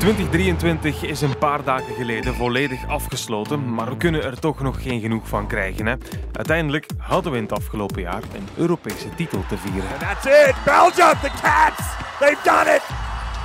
[0.00, 5.00] 2023 is een paar dagen geleden volledig afgesloten, maar we kunnen er toch nog geen
[5.00, 5.86] genoeg van krijgen.
[5.86, 5.94] Hè?
[6.32, 9.90] Uiteindelijk hadden we in het afgelopen jaar een Europese titel te vieren.
[9.90, 10.54] And that's it.
[10.64, 11.82] Belgium, the Cats,
[12.18, 12.82] they've done it.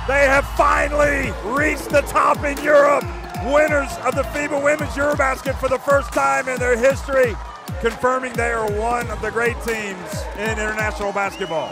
[0.06, 3.06] They have finally reached the top in Europe.
[3.44, 7.36] Winners of the FIBA Women's Eurobasket for the first time in their history,
[7.80, 11.68] confirming they are one of the great teams in international basketball.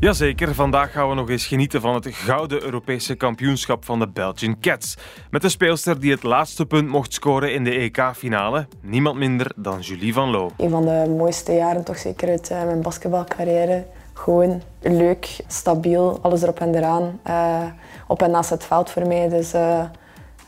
[0.00, 4.60] Jazeker, vandaag gaan we nog eens genieten van het gouden Europese kampioenschap van de Belgian
[4.60, 4.96] Cats.
[5.30, 8.66] Met de speelster die het laatste punt mocht scoren in de EK-finale.
[8.80, 10.50] Niemand minder dan Julie Van Loo.
[10.56, 13.86] Een van de mooiste jaren toch zeker uit uh, mijn basketbalcarrière.
[14.12, 17.20] Gewoon leuk, stabiel, alles erop en eraan.
[17.26, 17.64] Uh,
[18.06, 19.28] op en naast het veld voor mij.
[19.28, 19.84] Dus uh,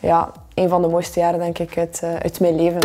[0.00, 2.80] ja, een van de mooiste jaren denk ik uit, uit mijn leven.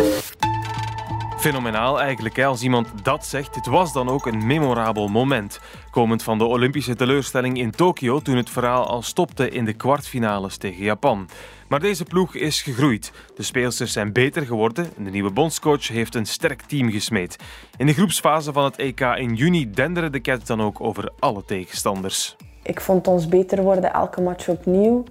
[1.46, 3.54] Fenomenaal eigenlijk, hè, als iemand dat zegt.
[3.54, 5.60] Het was dan ook een memorabel moment.
[5.90, 10.56] Komend van de Olympische teleurstelling in Tokio toen het verhaal al stopte in de kwartfinales
[10.56, 11.28] tegen Japan.
[11.68, 13.12] Maar deze ploeg is gegroeid.
[13.34, 17.36] De speelsters zijn beter geworden en de nieuwe bondscoach heeft een sterk team gesmeed.
[17.76, 21.44] In de groepsfase van het EK in juni denderen de Cats dan ook over alle
[21.44, 22.36] tegenstanders.
[22.62, 25.04] Ik vond ons beter worden elke match opnieuw.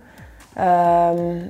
[0.58, 1.50] Um,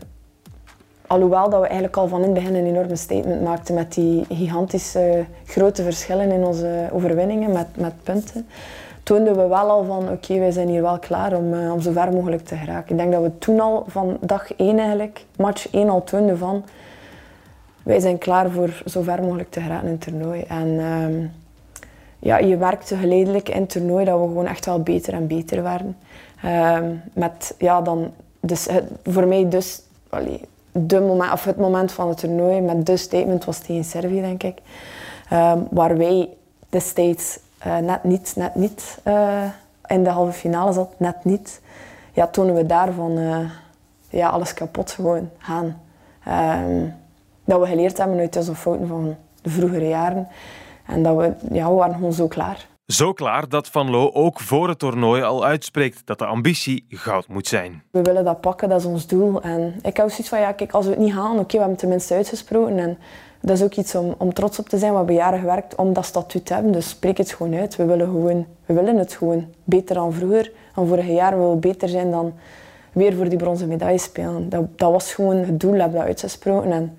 [1.07, 4.25] alhoewel dat we eigenlijk al van in het begin een enorme statement maakten met die
[4.29, 8.47] gigantische grote verschillen in onze overwinningen met, met punten,
[9.03, 11.91] toonden we wel al van oké, wij zijn hier wel klaar om, uh, om zo
[11.91, 12.91] ver mogelijk te geraken.
[12.91, 16.63] Ik denk dat we toen al van dag 1 eigenlijk, match 1 al toonden van
[17.83, 20.41] wij zijn klaar voor zo ver mogelijk te geraken in het toernooi.
[20.41, 21.27] En uh,
[22.19, 25.63] ja, je merkte geleidelijk in het toernooi dat we gewoon echt wel beter en beter
[25.63, 25.97] werden.
[26.45, 26.79] Uh,
[27.13, 28.67] met ja, dan, dus,
[29.03, 30.41] voor mij dus, allee,
[30.77, 34.43] de moment, of het moment van het toernooi met de statement was tegen Servië, denk
[34.43, 34.57] ik.
[35.33, 36.29] Um, waar wij
[36.69, 39.43] destijds uh, net niet, net niet uh,
[39.85, 41.61] in de halve finale zat, net niet.
[42.13, 43.37] Ja, tonen we daarvan uh,
[44.09, 45.81] ja, alles kapot gewoon gaan.
[46.63, 46.93] Um,
[47.45, 50.27] dat we geleerd hebben uit onze fouten van de vroegere jaren.
[50.85, 52.67] En dat we, ja, we waren gewoon zo klaar.
[52.87, 57.27] Zo klaar dat Van Loo ook voor het toernooi al uitspreekt dat de ambitie goud
[57.27, 57.83] moet zijn.
[57.91, 59.41] We willen dat pakken, dat is ons doel.
[59.41, 61.69] En ik hou zoiets van, ja, kijk, als we het niet halen, oké, we hebben
[61.69, 62.79] het tenminste uitgesproken.
[62.79, 62.97] En
[63.41, 64.91] dat is ook iets om, om trots op te zijn.
[64.91, 67.75] We hebben jaren gewerkt om dat statuut te hebben, dus spreek het gewoon uit.
[67.75, 70.51] We willen, gewoon, we willen het gewoon beter dan vroeger.
[70.75, 72.33] En vorig jaar willen we beter zijn dan
[72.91, 74.49] weer voor die bronzen medaille spelen.
[74.49, 76.71] Dat, dat was gewoon het doel, hebben dat uitgesproken.
[76.71, 76.97] En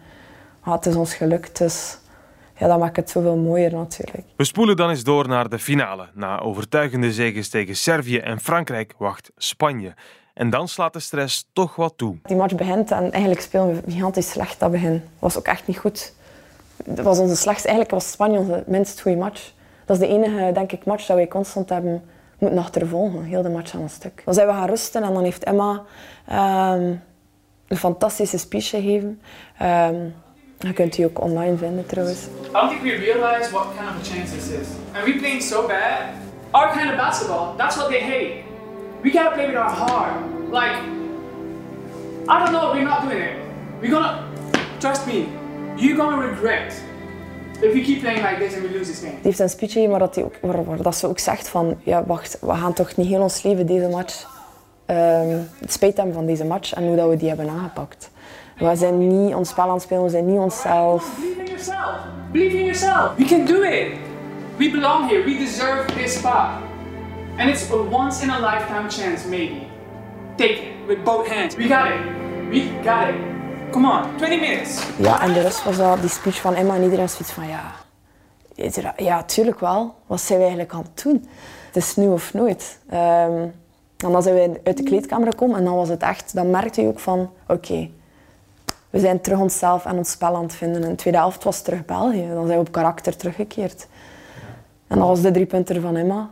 [0.60, 1.98] ah, het is ons gelukt, dus
[2.58, 4.26] ja, dat maakt het zoveel mooier natuurlijk.
[4.36, 6.06] We spoelen dan eens door naar de finale.
[6.14, 9.94] Na overtuigende zegens tegen Servië en Frankrijk wacht Spanje.
[10.34, 12.16] En dan slaat de stress toch wat toe.
[12.22, 15.02] Die match begint en eigenlijk spelen we gigantisch slecht dat begin.
[15.18, 16.14] Was ook echt niet goed.
[16.84, 19.52] Dat was onze slechtste, eigenlijk was Spanje onze minst goede match.
[19.84, 22.02] Dat is de enige, denk ik, match dat wij constant hebben
[22.38, 23.22] moeten achtervolgen.
[23.22, 24.22] Heel de match aan een stuk.
[24.24, 25.82] Dan zijn we gaan rusten en dan heeft Emma
[26.72, 27.02] um,
[27.68, 29.20] een fantastische speech gegeven.
[29.62, 30.14] Um,
[30.58, 32.18] je kunt die ook online vinden trouwens.
[32.24, 34.68] I don't think we realize what kind of a chance this is.
[34.92, 36.14] And we playing so bad.
[36.50, 38.44] Our kind of basketball, that's what they hate.
[39.02, 40.12] We gotta play with our heart.
[40.50, 40.78] Like,
[42.28, 43.36] I don't know, we're not doing it.
[43.80, 44.24] We're gonna,
[44.80, 45.28] trust me,
[45.76, 46.72] you're gonna regret
[47.62, 49.12] if we keep playing like this and we lose this game.
[49.12, 51.48] Die heeft een speech gegeven waar, dat die ook, waar, waar dat ze ook zegt
[51.48, 54.34] van, ja wacht, we gaan toch niet heel ons leven deze match
[54.86, 58.10] um, het spijt hebben van deze match en hoe dat we die hebben aangepakt.
[58.58, 61.10] We zijn niet ons spel aan het spelen, we zijn niet onszelf.
[61.18, 61.96] Believe in yourself.
[62.32, 63.16] Believe in yourself.
[63.16, 63.98] We can do it.
[64.56, 65.24] We belong here.
[65.24, 66.48] We deserve this spot.
[67.38, 69.66] And it's a once in a lifetime chance, maybe.
[70.36, 71.54] Take it with both hands.
[71.54, 72.00] We got it.
[72.50, 73.14] We got it.
[73.70, 74.86] Come on, 20 minutes.
[74.98, 77.72] Ja, en de rest was dat die speech van Emma en iedereen zoiets van ja.
[78.96, 79.94] Ja, tuurlijk wel.
[80.06, 81.28] Wat zijn we eigenlijk aan het doen?
[81.66, 82.78] Het is nu of nooit.
[82.92, 83.54] Um,
[83.96, 86.80] en dan zijn we uit de kleedkamer gekomen en dan was het echt, dan merkte
[86.80, 87.90] je ook van oké, okay,
[88.90, 90.82] we zijn terug onszelf en ons spel aan het vinden.
[90.82, 92.28] In de tweede helft was het terug België.
[92.28, 93.86] Dan zijn we op karakter teruggekeerd.
[94.86, 96.30] En dat was de drie punten van Emma.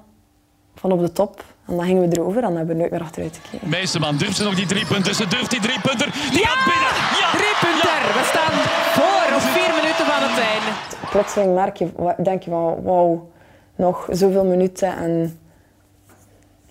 [0.75, 1.45] Van op de top.
[1.67, 3.69] En dan gingen we erover en dan hebben we nooit meer achteruit gekeken.
[3.69, 5.15] Meesterman, durft ze nog die drie punten?
[5.15, 6.11] Ze durft die drie punten.
[6.31, 6.49] Die ja!
[6.49, 6.95] gaat binnen.
[7.21, 7.31] Ja!
[7.31, 7.89] Drie punten.
[7.89, 8.21] Ja!
[8.21, 8.55] We staan
[8.99, 10.71] voor op vier minuten van het einde.
[11.11, 13.31] Plotseling merk je, denk je van wauw,
[13.77, 15.41] nog zoveel minuten en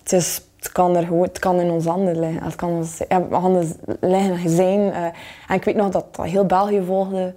[0.02, 2.42] het is het kan, er gewoon, het kan in onze handen liggen.
[2.42, 4.80] Het kan ja, handen liggen zijn.
[4.80, 5.04] Uh,
[5.48, 7.34] en ik weet nog dat, dat heel België volgde.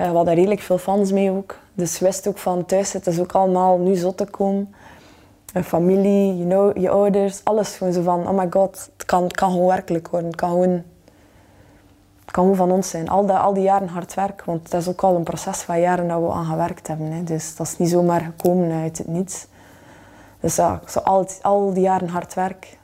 [0.00, 1.58] Uh, we hadden redelijk veel fans mee ook.
[1.74, 4.74] Dus wist ook van thuis zitten ze ook allemaal nu zo te komen.
[5.52, 9.22] Een familie, you know, je ouders, alles gewoon zo van, oh my god, het kan,
[9.22, 10.28] het kan gewoon werkelijk worden.
[10.28, 10.82] Het kan gewoon,
[12.20, 13.08] het kan gewoon van ons zijn.
[13.08, 15.80] Al, die, al die jaren hard werk, want het is ook al een proces van
[15.80, 17.12] jaren dat we aan gewerkt hebben.
[17.12, 17.24] Hè.
[17.24, 19.46] Dus dat is niet zomaar gekomen uit het niets.
[20.40, 22.78] Dus ja, zo al, al die jaren hard werk,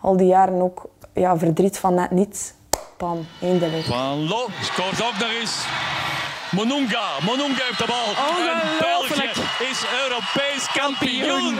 [0.00, 2.52] al die jaren ook ja, verdriet van net niets.
[2.96, 3.84] Pam, eindelijk.
[3.84, 5.66] Van Lo scoort ook nog eens.
[6.50, 8.08] Monunga, Monunga heeft de bal.
[8.36, 9.30] En België
[9.70, 11.56] is Europees kampioen.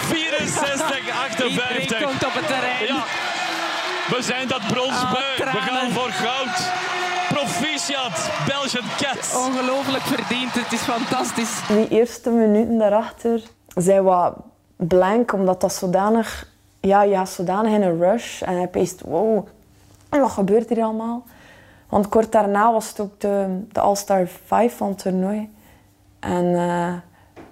[0.00, 1.80] 64, 58.
[1.80, 2.86] Iedereen komt op het terrein.
[2.86, 3.04] Ja,
[4.16, 5.44] we zijn dat brons beu.
[5.52, 6.72] We gaan voor goud.
[7.28, 9.34] Proficiat, Belgian Cats.
[9.34, 10.52] Ongelooflijk verdiend.
[10.52, 11.60] Het is fantastisch.
[11.68, 13.42] Die eerste minuten daarachter
[13.74, 14.34] zijn wat
[14.76, 16.52] blank, omdat dat zodanig...
[16.80, 18.42] Ja, je gaat zodanig in een rush.
[18.42, 19.46] En je peest, wow,
[20.08, 21.22] wat gebeurt hier allemaal?
[21.88, 25.54] Want kort daarna was het ook de, de All-Star 5 van het toernooi.
[26.20, 26.92] En eh,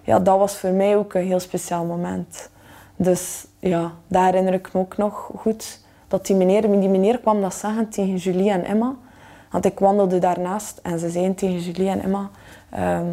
[0.03, 2.51] ja, dat was voor mij ook een heel speciaal moment.
[2.97, 5.81] Dus ja, daar herinner ik me ook nog goed.
[6.09, 8.95] Dat die meneer, die meneer kwam dat zeggen tegen Julie en Emma.
[9.51, 12.31] Want ik wandelde daarnaast en ze zeiden tegen Julie en Emma...
[12.71, 13.07] ehm,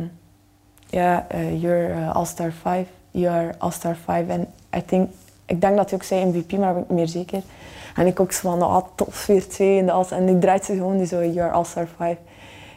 [0.89, 2.87] ja, eh, you're uh, All-Star 5.
[3.11, 4.27] You're All-Star 5.
[4.27, 5.09] En I think,
[5.45, 7.41] ik denk dat hij ook zei MVP, maar ben ik meer zeker.
[7.95, 10.73] En ik ook zo van, ah, top 4-2 in de All En ik draait ze
[10.73, 12.17] gewoon die zo, you're All-Star 5.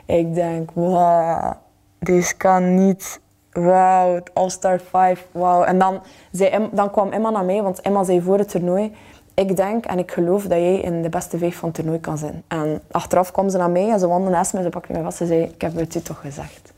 [0.07, 1.53] Ik denk, wow,
[1.99, 3.21] deze kan niet.
[3.53, 5.63] Wauw, All-Star 5, wauw.
[5.63, 6.01] En dan,
[6.31, 8.95] zei dan kwam Emma naar mij, want Emma zei voor het toernooi...
[9.35, 12.19] Ik denk en ik geloof dat jij in de beste vijf van het toernooi kan
[12.19, 12.43] zijn.
[12.49, 15.21] En achteraf kwam ze naar mij en ze wandelde naast mij, ze pakte mij vast
[15.21, 15.43] en zei...
[15.43, 16.73] Ik heb het je toch gezegd.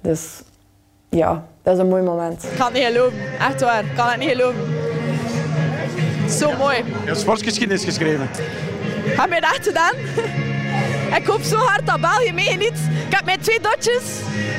[0.00, 0.42] Dus
[1.16, 2.44] ja, dat is een mooi moment.
[2.44, 3.18] Ik kan het niet geloven.
[3.38, 3.84] Echt waar.
[3.84, 4.60] Ik kan het niet geloven.
[6.30, 6.76] Zo mooi.
[6.76, 8.28] Je hebt sportgeschiedenis geschreven.
[9.04, 9.94] Heb je dat gedaan?
[11.16, 12.78] Ik hoop zo hard dat België meegeniet.
[13.06, 14.02] Ik heb mijn twee dotjes.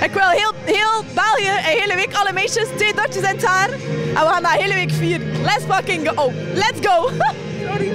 [0.01, 3.69] Ik wil heel, heel België een hele week, alle meisjes, twee dotjes in het haar.
[3.69, 3.80] En
[4.13, 5.42] we gaan dat hele week vieren.
[5.42, 6.24] Let's fucking go.
[6.24, 7.09] Oh, let's go.
[7.68, 7.92] Sorry.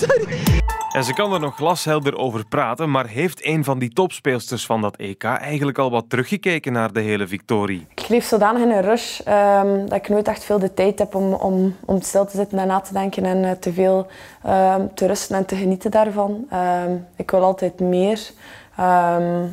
[0.00, 0.70] Sorry.
[0.92, 4.80] En ze kan er nog glashelder over praten, maar heeft een van die topspeelsters van
[4.80, 7.86] dat EK eigenlijk al wat teruggekeken naar de hele victorie?
[7.94, 11.14] Ik leef zodanig in een rush ehm, dat ik nooit echt veel de tijd heb
[11.14, 14.06] om, om, om stil te zitten en na te denken en eh, te veel
[14.42, 16.46] ehm, te rusten en te genieten daarvan.
[16.50, 18.30] Ehm, ik wil altijd meer.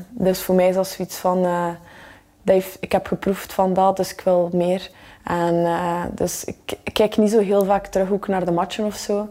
[0.10, 1.46] Dus voor mij is dat zoiets van,
[2.46, 4.90] eh, ik heb geproefd van dat, dus ik wil meer.
[5.24, 8.86] En, eh, dus ik, ik kijk niet zo heel vaak terug ook naar de matchen
[8.86, 9.30] of zo.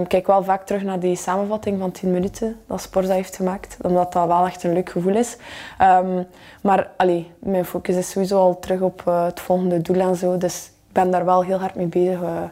[0.00, 3.76] Ik kijk wel vaak terug naar die samenvatting van 10 minuten dat Sporza heeft gemaakt,
[3.82, 5.36] omdat dat wel echt een leuk gevoel is.
[5.78, 6.22] Ehm,
[6.62, 10.38] maar allee, mijn focus is sowieso al terug op eh, het volgende doel en zo,
[10.38, 12.22] dus ik ben daar wel heel hard mee bezig.
[12.22, 12.42] eh,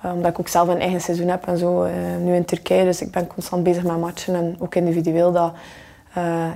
[0.00, 1.86] eh, omdat ik ook zelf een eigen seizoen heb en zo,
[2.18, 2.84] nu in Turkije.
[2.84, 5.32] Dus ik ben constant bezig met matchen en ook individueel.
[5.32, 5.52] Dat,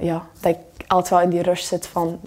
[0.01, 2.21] ja, dat ik altijd wel in die rush zit van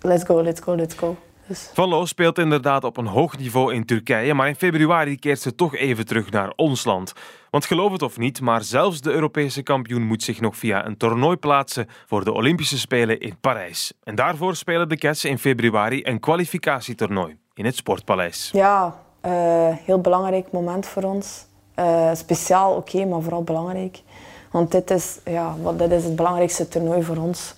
[0.00, 1.16] let's go, let's go, let's go.
[1.46, 1.70] Dus.
[1.72, 5.54] Van Loo speelt inderdaad op een hoog niveau in Turkije, maar in februari keert ze
[5.54, 7.12] toch even terug naar ons land.
[7.50, 10.96] Want geloof het of niet, maar zelfs de Europese kampioen moet zich nog via een
[10.96, 13.92] toernooi plaatsen voor de Olympische Spelen in Parijs.
[14.02, 18.50] En daarvoor spelen de Cats in februari een kwalificatietoernooi in het Sportpaleis.
[18.52, 19.32] Ja, eh,
[19.68, 21.46] heel belangrijk moment voor ons.
[21.74, 24.02] Eh, speciaal, oké, maar vooral belangrijk.
[24.50, 27.54] Want dit is, ja, wat, dit is het belangrijkste toernooi voor ons.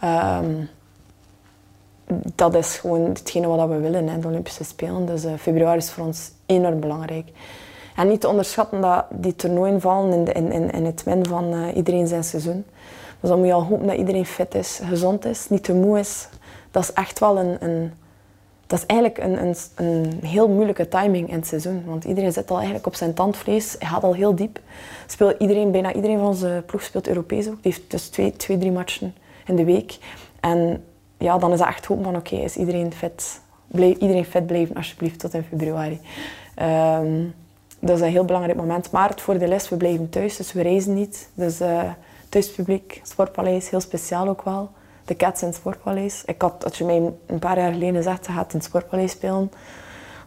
[0.00, 0.54] Ehm,
[2.34, 5.06] dat is gewoon hetgene wat we willen, hè, de Olympische Spelen.
[5.06, 7.28] Dus eh, februari is voor ons enorm belangrijk.
[7.96, 11.52] En niet te onderschatten dat die toernooien vallen in, in, in, in het midden van
[11.52, 12.64] eh, iedereen zijn seizoen.
[13.20, 15.98] Dus dan moet je al hopen dat iedereen fit is, gezond is, niet te moe
[15.98, 16.28] is.
[16.70, 17.92] Dat is echt wel een, een
[18.68, 21.82] dat is eigenlijk een, een, een heel moeilijke timing in het seizoen.
[21.86, 23.76] Want iedereen zit al eigenlijk op zijn tandvlees.
[23.78, 24.60] Hij gaat al heel diep.
[25.06, 27.62] Speelt iedereen, bijna iedereen van onze ploeg speelt Europees ook.
[27.62, 29.14] Die heeft dus twee, twee, drie matchen
[29.46, 29.98] in de week.
[30.40, 30.84] En
[31.18, 33.40] ja, dan is dat echt hopen van oké, is iedereen fit?
[33.66, 36.00] Blijf, iedereen fit blijven alsjeblieft tot in februari.
[36.54, 37.24] Ehm,
[37.78, 38.90] dat is een heel belangrijk moment.
[38.90, 41.28] Maar het voordeel is, we blijven thuis, dus we reizen niet.
[41.34, 41.90] Dus eh
[42.28, 44.70] thuispubliek, Sportpaleis, heel speciaal ook wel.
[45.04, 46.22] De Cats in het Sportpaleis.
[46.26, 49.10] Ik had, als je mij een paar jaar geleden zegt, ze gaat in het Sportpaleis
[49.10, 49.52] spelen,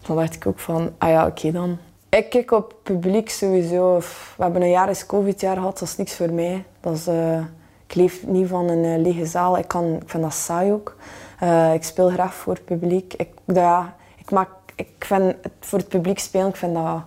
[0.07, 1.77] dan dacht ik ook van, ah ja, oké dan.
[2.09, 3.97] Ik kijk op publiek sowieso.
[4.37, 6.63] We hebben een jaar eens COVID-jaar gehad, dat is niks voor mij.
[6.79, 7.43] Dat is, eh,
[7.91, 9.57] ik leef niet van een eh, lege zaal.
[9.57, 10.95] Ik, kan, ik vind dat saai ook.
[11.39, 13.13] Eh, ik speel graag voor het publiek.
[13.13, 17.01] Ik, ja, ik, maak, ik vind het voor het publiek spelen, ik vind dat,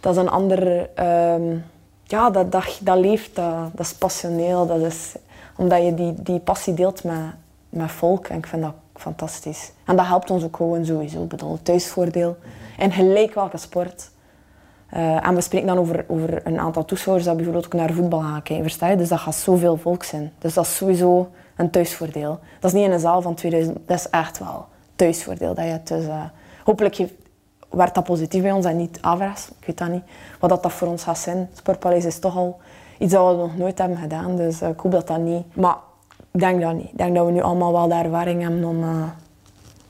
[0.00, 0.90] dat is een ander...
[0.94, 1.56] ehm,
[2.04, 4.66] ja, dat, dat, dat leeft, dat, dat is passioneel.
[4.66, 5.14] Dat is,
[5.56, 7.34] omdat je die, die passie deelt met,
[7.68, 8.26] met volk.
[8.26, 9.72] En ik vind dat fantastisch.
[9.84, 11.22] En dat helpt ons ook gewoon sowieso.
[11.22, 12.36] Ik bedoel, thuisvoordeel.
[12.78, 14.10] In gelijk welke sport.
[14.88, 18.20] Eh, en we spreken dan over, over een aantal toeschouwers dat bijvoorbeeld ook naar voetbal
[18.20, 18.62] gaan kijken.
[18.64, 18.96] Versta je?
[18.96, 20.32] Dus dat gaat zoveel volk zijn.
[20.38, 22.38] Dus dat is sowieso een thuisvoordeel.
[22.60, 23.78] Dat is niet in een zaal van 2000.
[23.86, 24.66] Dat is echt wel
[24.96, 25.80] thuisvoordeel dat je.
[25.84, 26.24] Dus eh,
[26.64, 26.98] hopelijk
[27.70, 29.48] werd dat positief bij ons en niet averechts.
[29.48, 30.02] Ik weet dat niet.
[30.40, 31.48] Wat dat, dat voor ons gaat zijn.
[31.52, 32.60] Sportpaleis is toch al
[32.98, 34.36] iets dat we nog nooit hebben gedaan.
[34.36, 35.56] Dus eh, ik hoop dat dat niet.
[35.56, 35.76] Maar
[36.30, 36.90] ik denk dat niet.
[36.90, 38.84] Ik denk dat we nu allemaal wel de ervaring hebben om,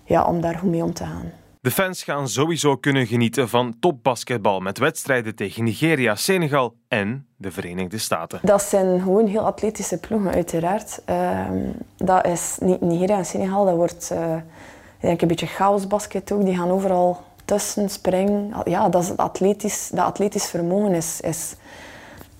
[0.04, 1.32] ja, om daar goed mee om te gaan.
[1.68, 7.50] De fans gaan sowieso kunnen genieten van topbasketbal met wedstrijden tegen Nigeria, Senegal en de
[7.50, 8.40] Verenigde Staten.
[8.42, 11.00] Dat zijn gewoon heel atletische ploegen, uiteraard.
[11.04, 11.58] Ehm,
[11.96, 16.44] dat is niet Nigeria en Senegal, dat wordt uh, ik denk een beetje chaosbasket ook.
[16.44, 18.54] Die gaan overal tussen springen.
[18.64, 21.54] Ja, dat, is atletisch, dat atletisch vermogen is, is,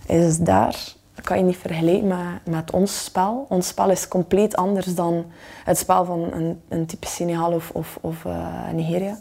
[0.07, 0.97] is daar.
[1.19, 3.47] Dat kan je niet vergelijken met, met ons spel.
[3.49, 5.25] Ons spel is compleet anders dan
[5.65, 9.19] het spel van een, een type Senegal of, of, of uh, Nigeria.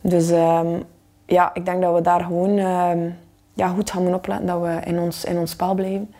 [0.00, 0.82] Dus um,
[1.24, 3.16] ja, ik denk dat we daar gewoon um,
[3.54, 6.14] ja, goed gaan moeten opletten dat we in ons, in ons spel blijven.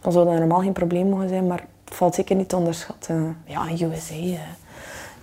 [0.00, 3.36] Dan zou dat normaal geen probleem mogen zijn, maar het valt zeker niet te onderschatten.
[3.44, 4.38] Ja, USA uh,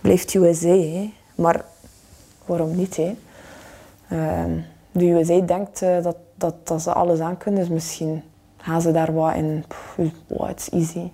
[0.02, 1.66] blijft USA, maar
[2.46, 2.96] waarom niet?
[2.96, 3.16] Hè?
[4.10, 4.44] Uh,
[4.92, 8.24] de USA denkt uh, dat, dat, dat ze alles aan kunnen, dus misschien
[8.62, 9.66] gaan ze daar wat in.
[10.28, 11.12] Wow, easy.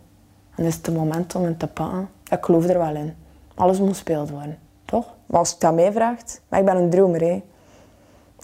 [0.56, 2.10] En is het het moment om het te pakken.
[2.30, 3.14] Ik geloof er wel in.
[3.56, 5.06] Alles moet gespeeld worden, toch?
[5.26, 7.22] Maar als je aan mij vraagt, maar ik ben een dromer.
[7.22, 7.44] Hè.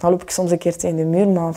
[0.02, 1.56] Dan loop ik soms een keer tegen de muur, maar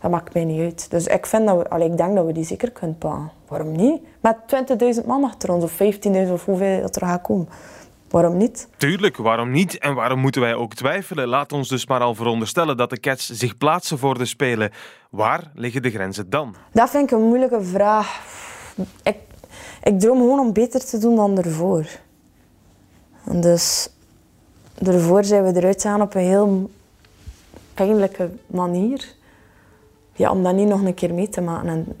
[0.00, 0.90] dat maakt mij niet uit.
[0.90, 3.30] Dus ik, vind dat we, ik denk dat we die zeker kunnen pakken.
[3.48, 4.02] Waarom niet?
[4.20, 4.36] Met
[5.00, 7.48] 20.000 man achter ons, of 15.000 of hoeveel dat er gaat komen.
[8.12, 8.68] Waarom niet?
[8.76, 9.78] Tuurlijk, waarom niet?
[9.78, 11.28] En waarom moeten wij ook twijfelen?
[11.28, 14.70] Laat ons dus maar al veronderstellen dat de Cats zich plaatsen voor de Spelen.
[15.10, 16.54] Waar liggen de grenzen dan?
[16.72, 18.20] Dat vind ik een moeilijke vraag.
[19.02, 19.16] Ik,
[19.82, 21.86] ik droom gewoon om beter te doen dan ervoor.
[23.24, 23.88] En dus
[24.74, 26.70] ervoor zijn we eruit gegaan op een heel
[27.74, 29.14] pijnlijke manier.
[30.12, 31.96] Ja, om dat niet nog een keer mee te maken en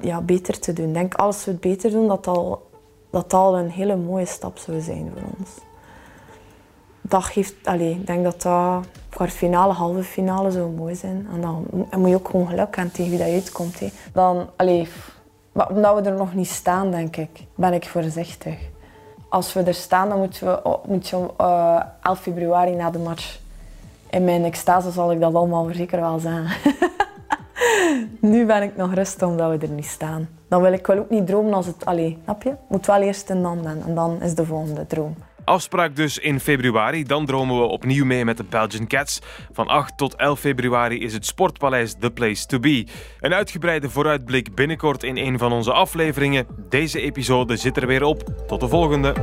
[0.00, 0.86] ja, beter te doen.
[0.88, 2.67] Ik denk als we het beter doen, dat al
[3.10, 5.50] dat al een hele mooie stap zou zijn voor ons.
[7.00, 11.28] Dat geeft, allez, ik denk dat dat kwartfinale, halve finale zou mooi zijn.
[11.32, 13.80] En dan, dan moet je ook gewoon geluk hebben tegen wie dat uitkomt.
[14.12, 14.88] Dan, allez,
[15.52, 18.58] maar omdat we er nog niet staan, denk ik, ben ik voorzichtig.
[19.28, 23.38] Als we er staan, dan moeten we, moet je uh, 11 februari na de match.
[24.10, 26.48] In mijn extase zal ik dat allemaal zeker wel zeggen.
[28.20, 30.28] nu ben ik nog rustig omdat we er niet staan.
[30.48, 31.84] Dan wil ik wel ook niet dromen als het...
[31.84, 32.54] Allee, snap je?
[32.68, 35.16] Moet wel eerst en dan en dan is de volgende droom.
[35.48, 37.04] Afspraak dus in februari.
[37.04, 39.20] Dan dromen we opnieuw mee met de Belgian Cats.
[39.52, 42.86] Van 8 tot 11 februari is het Sportpaleis the place to be.
[43.20, 46.46] Een uitgebreide vooruitblik binnenkort in een van onze afleveringen.
[46.68, 48.22] Deze episode zit er weer op.
[48.46, 49.14] Tot de volgende.